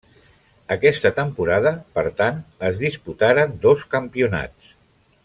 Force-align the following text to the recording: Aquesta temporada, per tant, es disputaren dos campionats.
Aquesta 0.75 1.11
temporada, 1.19 1.73
per 1.97 2.05
tant, 2.21 2.39
es 2.71 2.81
disputaren 2.87 3.55
dos 3.67 3.85
campionats. 3.97 4.73